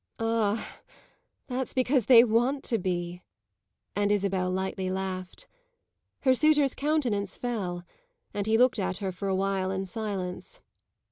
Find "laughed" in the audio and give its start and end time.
4.89-5.47